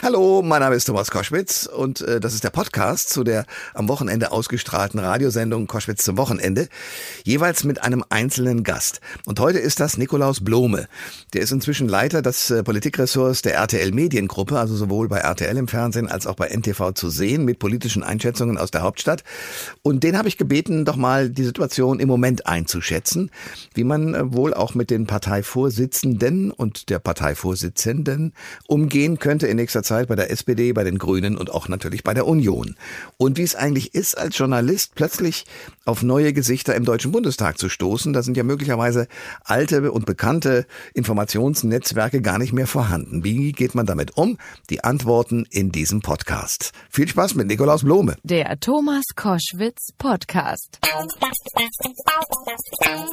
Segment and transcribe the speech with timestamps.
[0.00, 3.88] Hallo, mein Name ist Thomas Koschwitz und äh, das ist der Podcast zu der am
[3.88, 6.68] Wochenende ausgestrahlten Radiosendung Koschwitz zum Wochenende,
[7.24, 9.00] jeweils mit einem einzelnen Gast.
[9.26, 10.86] Und heute ist das Nikolaus Blome.
[11.32, 15.66] Der ist inzwischen Leiter des äh, Politikressorts der RTL Mediengruppe, also sowohl bei RTL im
[15.66, 19.24] Fernsehen als auch bei NTV zu sehen, mit politischen Einschätzungen aus der Hauptstadt.
[19.82, 23.32] Und den habe ich gebeten, doch mal die Situation im Moment einzuschätzen,
[23.74, 28.32] wie man äh, wohl auch mit den Parteivorsitzenden und der Parteivorsitzenden
[28.68, 32.04] umgehen könnte in nächster Zeit Zeit bei der SPD, bei den Grünen und auch natürlich
[32.04, 32.76] bei der Union.
[33.16, 35.46] Und wie es eigentlich ist, als Journalist plötzlich
[35.84, 39.08] auf neue Gesichter im Deutschen Bundestag zu stoßen, da sind ja möglicherweise
[39.42, 43.24] alte und bekannte Informationsnetzwerke gar nicht mehr vorhanden.
[43.24, 44.38] Wie geht man damit um?
[44.70, 46.72] Die Antworten in diesem Podcast.
[46.90, 48.16] Viel Spaß mit Nikolaus Blome.
[48.22, 50.78] Der Thomas Koschwitz Podcast.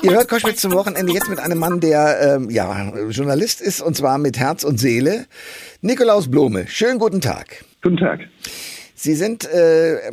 [0.02, 3.95] Ihr hört Koschwitz zum Wochenende jetzt mit einem Mann, der ähm, ja Journalist ist und
[3.95, 5.26] zwar mit Herz und Seele.
[5.81, 7.64] Nikolaus Blome, schönen guten Tag.
[7.82, 8.20] Guten Tag.
[9.05, 10.11] Sie sind äh,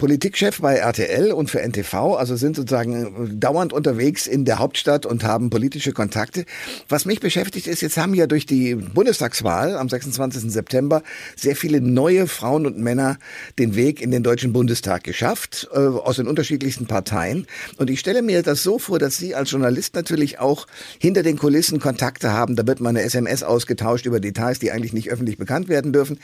[0.00, 5.22] Politikchef bei RTL und für NTV, also sind sozusagen dauernd unterwegs in der Hauptstadt und
[5.22, 6.44] haben politische Kontakte.
[6.88, 10.50] Was mich beschäftigt ist, jetzt haben ja durch die Bundestagswahl am 26.
[10.50, 11.04] September
[11.36, 13.18] sehr viele neue Frauen und Männer
[13.60, 17.46] den Weg in den Deutschen Bundestag geschafft, äh, aus den unterschiedlichsten Parteien.
[17.76, 20.66] Und ich stelle mir das so vor, dass Sie als Journalist natürlich auch
[20.98, 22.56] hinter den Kulissen Kontakte haben.
[22.56, 26.18] Da wird mal eine SMS ausgetauscht über Details, die eigentlich nicht öffentlich bekannt werden dürfen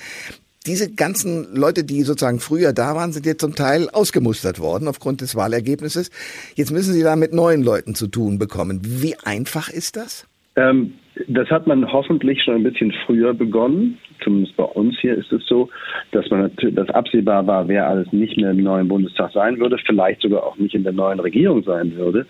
[0.67, 5.21] diese ganzen Leute, die sozusagen früher da waren, sind jetzt zum Teil ausgemustert worden aufgrund
[5.21, 6.11] des Wahlergebnisses.
[6.55, 8.81] Jetzt müssen Sie da mit neuen Leuten zu tun bekommen.
[8.83, 10.27] Wie einfach ist das?
[10.57, 10.95] Ähm,
[11.29, 13.99] das hat man hoffentlich schon ein bisschen früher begonnen.
[14.23, 15.69] Zumindest bei uns hier ist es so,
[16.13, 20.23] dass man dass absehbar war, wer alles nicht mehr im neuen Bundestag sein würde, vielleicht
[20.23, 22.27] sogar auch nicht in der neuen Regierung sein würde.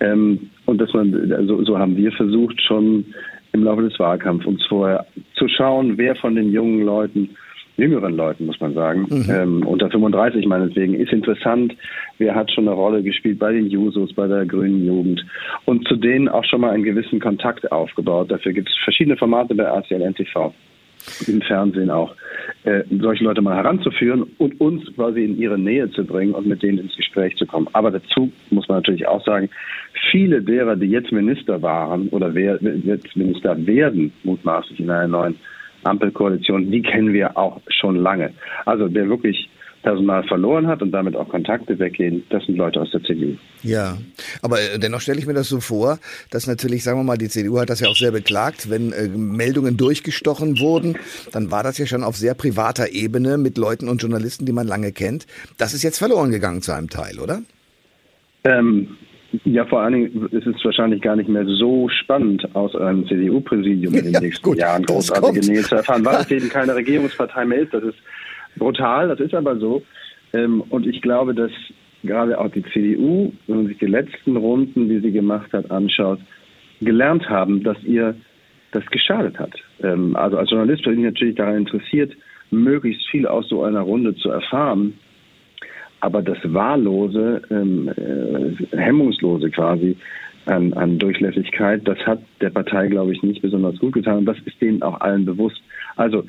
[0.00, 3.06] Ähm, und dass man, also, so haben wir versucht, schon
[3.52, 7.30] im Laufe des Wahlkampfs uns vorher zu schauen, wer von den jungen Leuten
[7.76, 9.26] jüngeren Leuten, muss man sagen, mhm.
[9.30, 11.74] ähm, unter 35 meinetwegen, ist interessant.
[12.18, 15.24] Wer hat schon eine Rolle gespielt bei den Jusos, bei der grünen Jugend
[15.64, 18.30] und zu denen auch schon mal einen gewissen Kontakt aufgebaut.
[18.30, 20.52] Dafür gibt es verschiedene Formate bei RTL NTV,
[21.26, 22.14] im Fernsehen auch,
[22.64, 26.62] äh, solche Leute mal heranzuführen und uns quasi in ihre Nähe zu bringen und mit
[26.62, 27.68] denen ins Gespräch zu kommen.
[27.72, 29.50] Aber dazu muss man natürlich auch sagen,
[30.10, 35.36] viele derer, die jetzt Minister waren oder wer, jetzt Minister werden, mutmaßlich in einer neuen
[35.86, 38.32] Ampelkoalition, die kennen wir auch schon lange.
[38.64, 39.48] Also wer wirklich
[39.86, 43.36] Personal verloren hat und damit auch Kontakte weggehen, das sind Leute aus der CDU.
[43.62, 43.96] Ja,
[44.42, 46.00] aber äh, dennoch stelle ich mir das so vor,
[46.32, 49.06] dass natürlich, sagen wir mal, die CDU hat das ja auch sehr beklagt, wenn äh,
[49.06, 50.96] Meldungen durchgestochen wurden,
[51.30, 54.66] dann war das ja schon auf sehr privater Ebene mit Leuten und Journalisten, die man
[54.66, 55.28] lange kennt.
[55.56, 57.42] Das ist jetzt verloren gegangen zu einem Teil, oder?
[58.42, 58.96] Ähm,
[59.44, 63.94] ja, vor allen Dingen ist es wahrscheinlich gar nicht mehr so spannend, aus einem CDU-Präsidium
[63.94, 67.44] in den ja, nächsten gut, Jahren großartige Dinge zu erfahren, weil es eben keine Regierungspartei
[67.44, 67.74] mehr ist.
[67.74, 67.98] Das ist
[68.56, 69.82] brutal, das ist aber so.
[70.32, 71.50] Ähm, und ich glaube, dass
[72.02, 76.20] gerade auch die CDU, wenn man sich die letzten Runden, die sie gemacht hat, anschaut,
[76.80, 78.14] gelernt haben, dass ihr
[78.72, 79.54] das geschadet hat.
[79.82, 82.12] Ähm, also als Journalist bin ich natürlich daran interessiert,
[82.50, 84.94] möglichst viel aus so einer Runde zu erfahren.
[86.00, 89.96] Aber das wahllose, ähm, äh, hemmungslose quasi
[90.46, 94.18] an, an Durchlässigkeit, das hat der Partei, glaube ich, nicht besonders gut getan.
[94.18, 95.60] Und das ist denen auch allen bewusst.
[95.96, 96.24] Also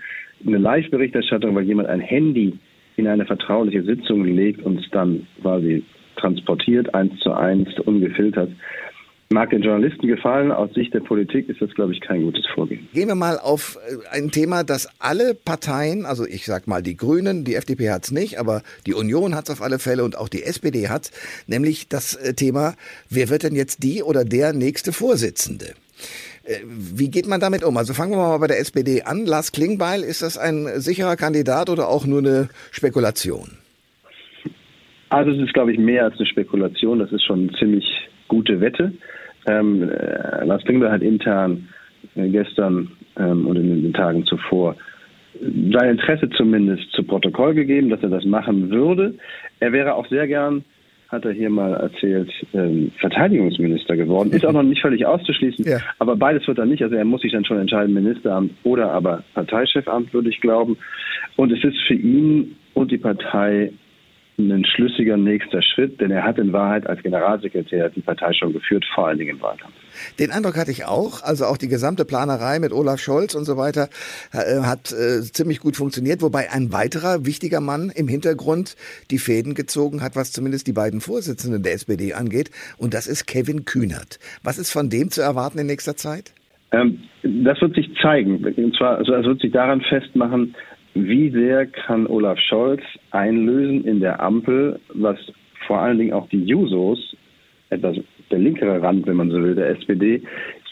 [0.45, 2.57] eine Live-Berichterstattung, weil jemand ein Handy
[2.95, 5.83] in eine vertrauliche Sitzung legt und es dann quasi
[6.15, 8.49] transportiert, eins zu eins, ungefiltert,
[9.29, 12.87] Mag den Journalisten gefallen, aus Sicht der Politik ist das, glaube ich, kein gutes Vorgehen.
[12.93, 16.95] Gehen wir mal auf äh, ein Thema, das alle Parteien, also ich sag mal die
[16.95, 20.17] Grünen, die FDP hat es nicht, aber die Union hat es auf alle Fälle und
[20.17, 21.11] auch die SPD hat,
[21.45, 22.75] nämlich das äh, Thema,
[23.09, 25.73] wer wird denn jetzt die oder der nächste Vorsitzende?
[26.45, 27.75] Äh, wie geht man damit um?
[27.75, 29.25] Also fangen wir mal bei der SPD an.
[29.25, 33.57] Lars Klingbeil, ist das ein sicherer Kandidat oder auch nur eine Spekulation?
[35.09, 36.99] Also es ist, glaube ich, mehr als eine Spekulation.
[36.99, 37.85] Das ist schon ziemlich
[38.27, 38.93] gute Wette.
[39.47, 41.69] Ähm, äh, Lars Klingbeil hat intern
[42.15, 44.75] äh, gestern ähm, und in den Tagen zuvor
[45.41, 49.15] sein Interesse zumindest zu Protokoll gegeben, dass er das machen würde.
[49.59, 50.63] Er wäre auch sehr gern,
[51.09, 54.31] hat er hier mal erzählt, ähm, Verteidigungsminister geworden.
[54.31, 55.77] Ist auch noch nicht völlig auszuschließen, ja.
[55.99, 56.83] aber beides wird er nicht.
[56.83, 60.77] Also er muss sich dann schon entscheiden, Ministeramt oder aber Parteichefamt, würde ich glauben.
[61.35, 63.71] Und es ist für ihn und die Partei
[64.37, 68.85] ein schlüssiger nächster Schritt, denn er hat in Wahrheit als Generalsekretär die Partei schon geführt,
[68.93, 69.73] vor allen Dingen im Wahlkampf.
[70.19, 71.23] Den Eindruck hatte ich auch.
[71.23, 73.89] Also auch die gesamte Planerei mit Olaf Scholz und so weiter
[74.31, 78.75] äh, hat äh, ziemlich gut funktioniert, wobei ein weiterer wichtiger Mann im Hintergrund
[79.09, 82.51] die Fäden gezogen hat, was zumindest die beiden Vorsitzenden der SPD angeht.
[82.77, 84.19] Und das ist Kevin Kühnert.
[84.43, 86.33] Was ist von dem zu erwarten in nächster Zeit?
[86.71, 88.45] Ähm, das wird sich zeigen.
[88.45, 90.53] Und zwar, also das wird sich daran festmachen,
[91.05, 95.17] wie sehr kann Olaf Scholz einlösen in der Ampel, was
[95.65, 97.15] vor allen Dingen auch die Jusos,
[97.69, 97.97] etwas
[98.31, 100.21] der linkere Rand, wenn man so will, der SPD,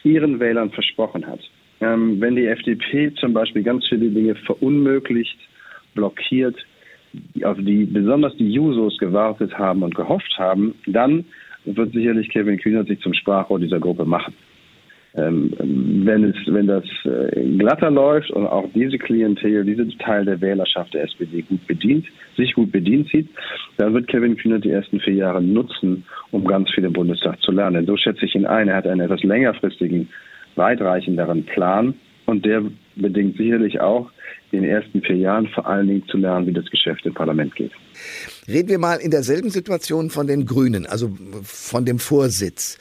[0.05, 1.39] ihren Wählern versprochen hat.
[1.81, 5.37] Ähm, wenn die FDP zum Beispiel ganz viele Dinge verunmöglicht,
[5.93, 6.55] blockiert,
[7.43, 11.25] auf die besonders die Jusos gewartet haben und gehofft haben, dann
[11.65, 14.33] wird sicherlich Kevin Kühner sich zum Sprachrohr dieser Gruppe machen.
[15.17, 15.53] Ähm,
[16.05, 20.93] wenn, es, wenn das äh, glatter läuft und auch diese Klientel, dieser Teil der Wählerschaft
[20.93, 23.29] der SPD gut bedient, sich gut bedient sieht,
[23.77, 27.51] dann wird Kevin Kühner die ersten vier Jahre nutzen, um ganz viel im Bundestag zu
[27.51, 27.75] lernen.
[27.75, 28.67] Denn so schätze ich ihn ein.
[28.67, 30.09] Er hat einen etwas längerfristigen,
[30.55, 31.93] weitreichenderen Plan
[32.25, 32.63] und der
[32.95, 34.09] bedingt sicherlich auch
[34.51, 37.55] in den ersten vier Jahren vor allen Dingen zu lernen, wie das Geschäft im Parlament
[37.55, 37.71] geht.
[38.47, 41.09] Reden wir mal in derselben Situation von den Grünen, also
[41.43, 42.77] von dem Vorsitz.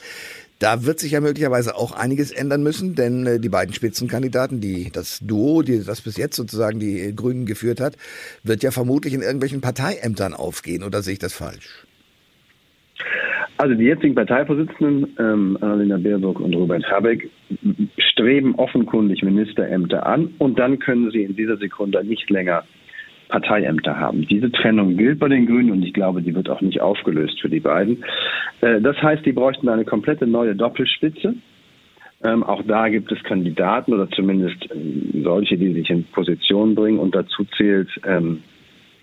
[0.59, 4.89] Da wird sich ja möglicherweise auch einiges ändern müssen, denn äh, die beiden Spitzenkandidaten, die
[4.91, 7.97] das Duo, die das bis jetzt sozusagen die Grünen geführt hat,
[8.43, 10.83] wird ja vermutlich in irgendwelchen Parteiämtern aufgehen.
[10.83, 11.85] Oder sehe ich das falsch?
[13.57, 17.29] Also die jetzigen Parteivorsitzenden, ähm, Annalena Baerbock und Robert Habeck,
[17.97, 22.63] streben offenkundig Ministerämter an und dann können sie in dieser Sekunde nicht länger
[23.29, 24.27] Parteiämter haben.
[24.27, 27.49] Diese Trennung gilt bei den Grünen und ich glaube, die wird auch nicht aufgelöst für
[27.49, 28.03] die beiden.
[28.61, 31.35] Äh, das heißt, die bräuchten eine komplette neue Doppelspitze.
[32.23, 36.99] Ähm, auch da gibt es Kandidaten oder zumindest äh, solche, die sich in Position bringen
[36.99, 38.41] und dazu zählt, ähm,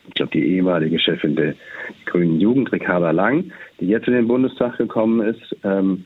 [0.09, 1.55] ich glaube, die ehemalige Chefin der
[2.07, 5.57] Grünen Jugend, Ricarda Lang, die jetzt in den Bundestag gekommen ist.
[5.63, 6.05] Ähm,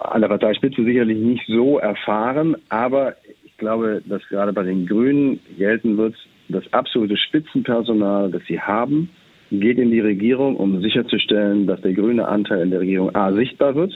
[0.00, 3.16] an der Parteispitze sicherlich nicht so erfahren, aber
[3.56, 6.14] ich glaube, dass gerade bei den Grünen gelten wird,
[6.50, 9.08] das absolute Spitzenpersonal, das sie haben,
[9.50, 13.74] geht in die Regierung, um sicherzustellen, dass der grüne Anteil in der Regierung A sichtbar
[13.74, 13.94] wird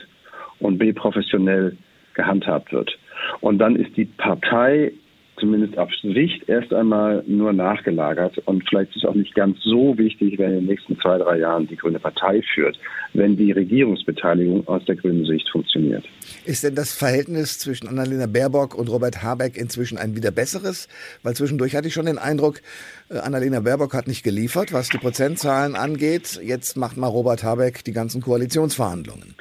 [0.61, 1.77] und B professionell
[2.15, 2.97] gehandhabt wird.
[3.41, 4.93] Und dann ist die Partei
[5.41, 8.37] zumindest auf Sicht erst einmal nur nachgelagert.
[8.45, 11.39] Und vielleicht ist es auch nicht ganz so wichtig, wenn in den nächsten zwei, drei
[11.39, 12.79] Jahren die Grüne Partei führt,
[13.13, 16.05] wenn die Regierungsbeteiligung aus der grünen Sicht funktioniert.
[16.45, 20.87] Ist denn das Verhältnis zwischen Annalena Baerbock und Robert Habeck inzwischen ein wieder besseres?
[21.23, 22.61] Weil zwischendurch hatte ich schon den Eindruck,
[23.09, 26.39] äh, Annalena Baerbock hat nicht geliefert, was die Prozentzahlen angeht.
[26.43, 29.35] Jetzt macht mal Robert Habeck die ganzen Koalitionsverhandlungen.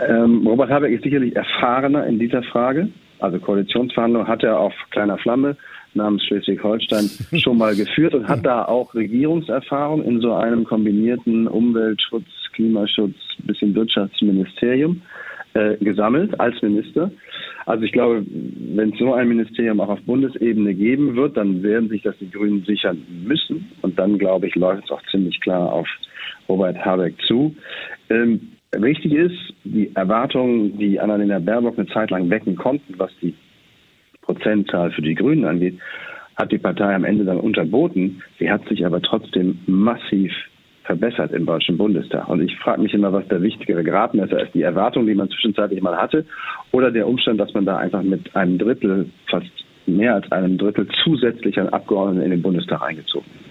[0.00, 2.88] Ähm, Robert Habeck ist sicherlich erfahrener in dieser Frage.
[3.20, 5.56] Also Koalitionsverhandlungen hat er auf kleiner Flamme
[5.94, 7.10] namens Schleswig-Holstein
[7.40, 13.74] schon mal geführt und hat da auch Regierungserfahrung in so einem kombinierten Umweltschutz, Klimaschutz, bisschen
[13.74, 15.02] Wirtschaftsministerium
[15.54, 17.10] äh, gesammelt als Minister.
[17.66, 21.88] Also ich glaube, wenn es so ein Ministerium auch auf Bundesebene geben wird, dann werden
[21.88, 23.70] sich das die Grünen sichern müssen.
[23.82, 25.86] Und dann, glaube ich, läuft es auch ziemlich klar auf
[26.48, 27.54] Robert Habeck zu.
[28.08, 33.34] Ähm, Richtig ist, die Erwartungen, die Annalena Baerbock eine Zeit lang wecken konnten, was die
[34.22, 35.78] Prozentzahl für die Grünen angeht,
[36.36, 38.22] hat die Partei am Ende dann unterboten.
[38.38, 40.32] Sie hat sich aber trotzdem massiv
[40.84, 42.28] verbessert im Deutschen Bundestag.
[42.28, 44.54] Und ich frage mich immer, was der wichtigere Gradmesser ist.
[44.54, 46.26] Die Erwartung, die man zwischenzeitlich mal hatte,
[46.70, 49.50] oder der Umstand, dass man da einfach mit einem Drittel, fast
[49.86, 53.47] mehr als einem Drittel zusätzlicher Abgeordneten in den Bundestag eingezogen ist.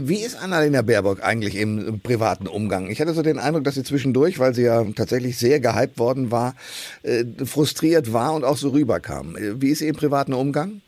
[0.00, 2.90] Wie ist Annalena Baerbock eigentlich im privaten Umgang?
[2.90, 6.30] Ich hatte so den Eindruck, dass sie zwischendurch, weil sie ja tatsächlich sehr gehypt worden
[6.30, 6.54] war,
[7.02, 9.36] äh, frustriert war und auch so rüberkam.
[9.36, 10.80] Wie ist sie im privaten Umgang?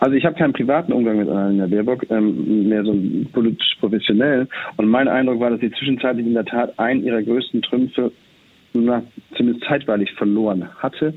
[0.00, 2.96] Also ich habe keinen privaten Umgang mit Annalena Baerbock, ähm, mehr so
[3.32, 4.48] politisch professionell.
[4.76, 8.12] Und mein Eindruck war, dass sie zwischenzeitlich in der Tat einen ihrer größten Trümpfe
[8.74, 9.02] na,
[9.36, 11.14] zumindest zeitweilig verloren hatte.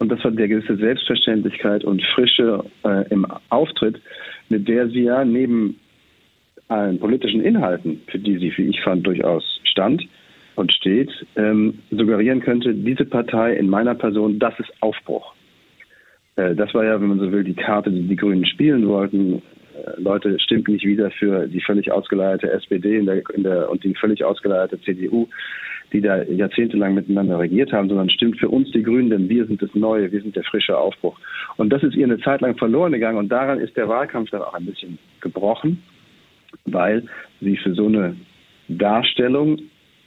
[0.00, 4.00] Und das war der gewisse Selbstverständlichkeit und Frische äh, im Auftritt,
[4.48, 5.78] mit der sie ja neben
[6.68, 10.02] allen politischen Inhalten, für die sie, wie ich fand, durchaus stand
[10.56, 15.34] und steht, ähm, suggerieren könnte, diese Partei in meiner Person, das ist Aufbruch.
[16.36, 19.34] Äh, das war ja, wenn man so will, die Karte, die die Grünen spielen wollten.
[19.34, 23.84] Äh, Leute, stimmt nicht wieder für die völlig ausgeleierte SPD in der, in der, und
[23.84, 25.28] die völlig ausgeleierte CDU,
[25.92, 29.60] die da jahrzehntelang miteinander regiert haben, sondern stimmt für uns die Grünen, denn wir sind
[29.62, 31.18] das Neue, wir sind der frische Aufbruch.
[31.56, 34.42] Und das ist ihr eine Zeit lang verloren gegangen und daran ist der Wahlkampf dann
[34.42, 35.82] auch ein bisschen gebrochen,
[36.64, 37.04] weil
[37.40, 38.16] sie für so eine
[38.68, 39.58] Darstellung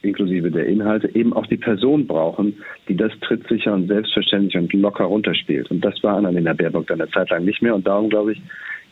[0.04, 5.06] inklusive der Inhalte eben auch die Person brauchen, die das trittsicher und selbstverständlich und locker
[5.06, 5.72] runterspielt.
[5.72, 8.42] Und das war Annalena Baerbock dann eine Zeit lang nicht mehr und darum, glaube ich,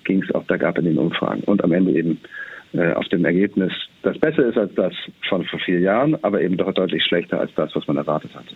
[0.05, 2.19] ging es auch da gab in den Umfragen und am Ende eben
[2.73, 3.71] äh, auf dem Ergebnis,
[4.03, 4.93] das besser ist als das
[5.29, 8.55] von vor vier Jahren, aber eben doch deutlich schlechter als das, was man erwartet hatte.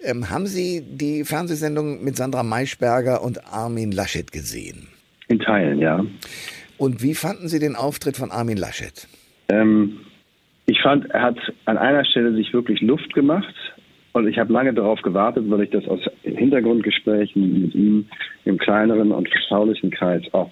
[0.00, 4.88] Ähm, haben Sie die Fernsehsendung mit Sandra Maischberger und Armin Laschet gesehen?
[5.28, 6.04] In Teilen, ja.
[6.76, 9.08] Und wie fanden Sie den Auftritt von Armin Laschet?
[9.48, 10.00] Ähm,
[10.66, 13.54] ich fand, er hat an einer Stelle sich wirklich Luft gemacht.
[14.12, 18.06] Und ich habe lange darauf gewartet, weil ich das aus Hintergrundgesprächen mit ihm
[18.44, 20.50] im kleineren und vertraulichen Kreis auch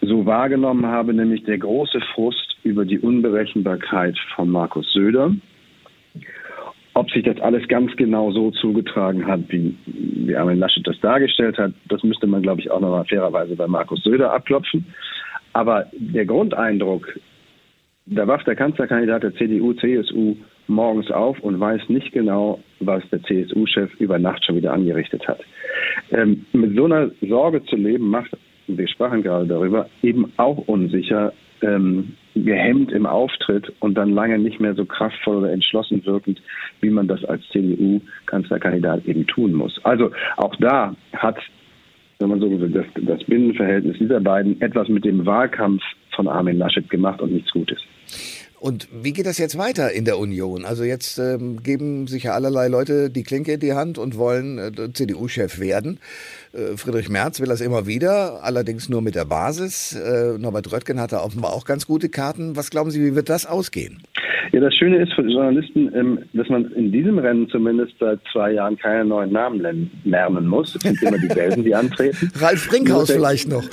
[0.00, 5.32] so wahrgenommen habe, nämlich der große Frust über die Unberechenbarkeit von Markus Söder.
[6.94, 11.58] Ob sich das alles ganz genau so zugetragen hat, wie, wie Armin Laschet das dargestellt
[11.58, 14.86] hat, das müsste man, glaube ich, auch nochmal fairerweise bei Markus Söder abklopfen.
[15.52, 17.18] Aber der Grundeindruck,
[18.06, 20.36] da wacht der Kanzlerkandidat der CDU, CSU
[20.68, 25.40] morgens auf und weiß nicht genau, was der CSU-Chef über Nacht schon wieder angerichtet hat.
[26.10, 28.30] Ähm, mit so einer Sorge zu leben, macht,
[28.66, 31.32] wir sprachen gerade darüber, eben auch unsicher,
[31.62, 36.42] ähm, gehemmt im Auftritt und dann lange nicht mehr so kraftvoll oder entschlossen wirkend,
[36.80, 39.80] wie man das als CDU-Kanzlerkandidat eben tun muss.
[39.84, 41.38] Also auch da hat,
[42.18, 45.82] wenn man so will, das, das Binnenverhältnis dieser beiden etwas mit dem Wahlkampf
[46.14, 47.78] von Armin Laschet gemacht und nichts Gutes.
[48.58, 50.64] Und wie geht das jetzt weiter in der Union?
[50.64, 54.58] Also jetzt ähm, geben sich ja allerlei Leute die Klinke in die Hand und wollen
[54.58, 55.98] äh, CDU-Chef werden.
[56.54, 59.94] Äh, Friedrich Merz will das immer wieder, allerdings nur mit der Basis.
[59.94, 62.56] Äh, Norbert Röttgen hatte offenbar auch ganz gute Karten.
[62.56, 64.02] Was glauben Sie, wie wird das ausgehen?
[64.52, 68.52] Ja, das Schöne ist für Journalisten, ähm, dass man in diesem Rennen zumindest seit zwei
[68.52, 70.74] Jahren keine neuen Namen lernen muss.
[70.76, 72.30] Es sind immer dieselben, die antreten.
[72.40, 73.64] Ralf Brinkhaus vielleicht noch.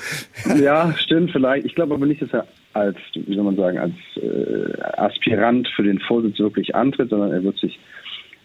[0.60, 1.66] Ja, stimmt, vielleicht.
[1.66, 5.84] Ich glaube aber nicht, dass er als, wie soll man sagen, als äh, Aspirant für
[5.84, 7.80] den Vorsitz wirklich antritt, sondern er wird sich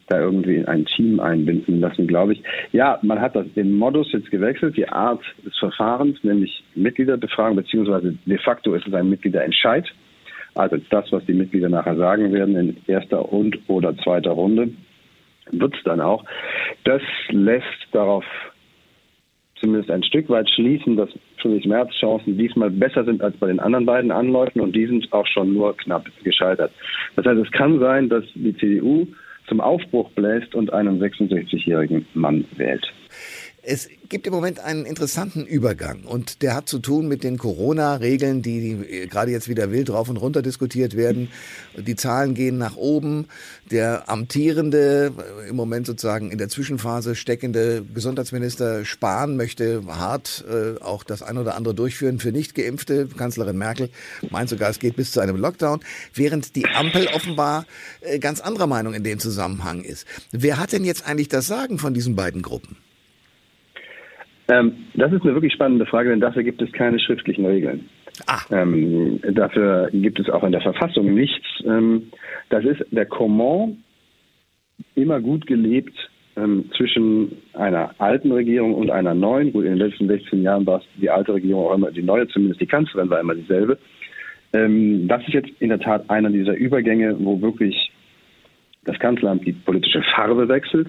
[0.09, 2.43] da irgendwie in ein Team einbinden lassen, glaube ich.
[2.73, 8.17] Ja, man hat das, den Modus jetzt gewechselt, die Art des Verfahrens, nämlich Mitgliederbefragung, beziehungsweise
[8.25, 9.87] de facto ist es ein Mitgliederentscheid.
[10.55, 14.71] Also das, was die Mitglieder nachher sagen werden in erster und oder zweiter Runde,
[15.53, 16.25] wird es dann auch.
[16.85, 18.25] Das lässt darauf
[19.61, 21.09] zumindest ein Stück weit schließen, dass
[21.41, 25.13] Friedrich Merz Chancen diesmal besser sind als bei den anderen beiden Anläufen und die sind
[25.13, 26.73] auch schon nur knapp gescheitert.
[27.17, 29.07] Das heißt, es kann sein, dass die CDU
[29.49, 32.87] zum Aufbruch bläst und einen 66-jährigen Mann wählt.
[33.71, 38.41] Es gibt im Moment einen interessanten Übergang und der hat zu tun mit den Corona-Regeln,
[38.41, 41.29] die, die, gerade jetzt wieder wild drauf und runter diskutiert werden.
[41.77, 43.27] Die Zahlen gehen nach oben.
[43.71, 45.13] Der amtierende,
[45.51, 51.37] im Moment sozusagen in der Zwischenphase steckende Gesundheitsminister Spahn möchte hart äh, auch das ein
[51.37, 53.07] oder andere durchführen für Nichtgeimpfte.
[53.19, 53.91] Kanzlerin Merkel
[54.31, 55.81] meint sogar, es geht bis zu einem Lockdown,
[56.15, 57.67] während die Ampel offenbar
[58.01, 60.07] äh, ganz anderer Meinung in dem Zusammenhang ist.
[60.33, 62.79] Wer hat denn jetzt eigentlich das Sagen von diesen beiden Gruppen?
[64.51, 67.89] Ähm, das ist eine wirklich spannende Frage, denn dafür gibt es keine schriftlichen Regeln.
[68.27, 68.41] Ah.
[68.51, 71.47] Ähm, dafür gibt es auch in der Verfassung nichts.
[71.65, 72.11] Ähm,
[72.49, 73.77] das ist der Comment
[74.95, 75.95] immer gut gelebt
[76.37, 79.53] ähm, zwischen einer alten Regierung und einer neuen.
[79.53, 82.27] Gut, in den letzten 16 Jahren war es die alte Regierung auch immer, die neue
[82.29, 83.79] zumindest, die Kanzlerin war immer dieselbe.
[84.55, 87.93] Ähm, das ist jetzt in der Tat einer dieser Übergänge, wo wirklich
[88.85, 90.89] das Kanzleramt die politische Farbe wechselt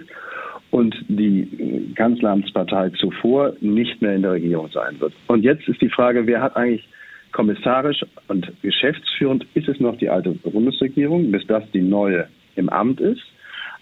[0.72, 5.14] und die Kanzleramtspartei zuvor nicht mehr in der Regierung sein wird.
[5.28, 6.88] Und jetzt ist die Frage, wer hat eigentlich
[7.32, 13.00] kommissarisch und geschäftsführend, ist es noch die alte Bundesregierung, bis das die neue im Amt
[13.02, 13.22] ist?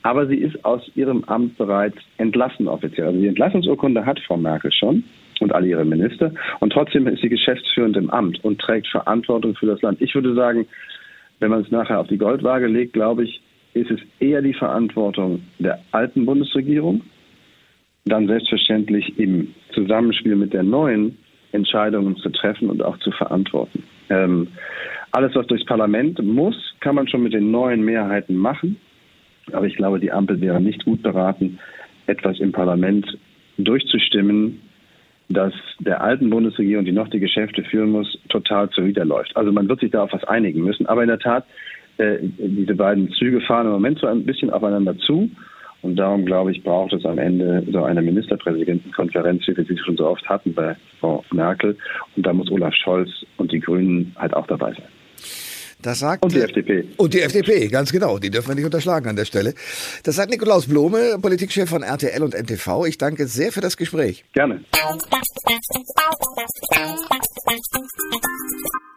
[0.04, 3.08] Aber sie ist aus ihrem Amt bereits entlassen offiziell.
[3.08, 5.04] Also die Entlassungsurkunde hat Frau Merkel schon
[5.40, 6.32] und alle ihre Minister.
[6.60, 10.02] Und trotzdem ist sie geschäftsführend im Amt und trägt Verantwortung für das Land.
[10.02, 10.68] Ich würde sagen,
[11.40, 13.42] wenn man es nachher auf die Goldwaage legt, glaube ich,
[13.78, 17.02] ist es eher die Verantwortung der alten Bundesregierung,
[18.06, 21.18] dann selbstverständlich im Zusammenspiel mit der neuen
[21.52, 23.84] Entscheidungen zu treffen und auch zu verantworten.
[24.10, 24.48] Ähm,
[25.12, 28.78] alles, was durchs Parlament muss, kann man schon mit den neuen Mehrheiten machen.
[29.52, 31.60] Aber ich glaube, die Ampel wäre nicht gut beraten,
[32.06, 33.18] etwas im Parlament
[33.58, 34.62] durchzustimmen,
[35.30, 39.36] das der alten Bundesregierung, die noch die Geschäfte führen muss, total zuwiderläuft.
[39.36, 40.86] Also man wird sich da auf was einigen müssen.
[40.86, 41.46] Aber in der Tat,
[41.98, 45.30] äh, diese beiden Züge fahren im Moment so ein bisschen aufeinander zu.
[45.82, 49.96] Und darum, glaube ich, braucht es am Ende so eine Ministerpräsidentenkonferenz, wie wir sie schon
[49.96, 51.78] so oft hatten bei Frau Merkel.
[52.16, 54.88] Und da muss Olaf Scholz und die Grünen halt auch dabei sein.
[55.82, 56.86] Das sagt, und die FDP.
[56.98, 58.18] Und die FDP, ganz genau.
[58.18, 59.54] Die dürfen wir nicht unterschlagen an der Stelle.
[60.04, 62.86] Das sagt Nikolaus Blome, Politikchef von RTL und NTV.
[62.88, 64.26] Ich danke sehr für das Gespräch.
[64.34, 64.62] Gerne.